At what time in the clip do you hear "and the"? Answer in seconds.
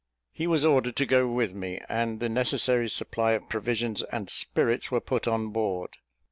1.87-2.27